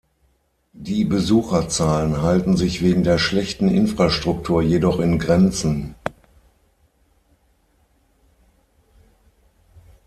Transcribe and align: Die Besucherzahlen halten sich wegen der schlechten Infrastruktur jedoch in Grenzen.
Die 0.73 1.05
Besucherzahlen 1.05 2.23
halten 2.23 2.57
sich 2.57 2.81
wegen 2.81 3.03
der 3.03 3.19
schlechten 3.19 3.69
Infrastruktur 3.69 4.63
jedoch 4.63 4.99
in 4.99 5.19
Grenzen. 5.19 5.93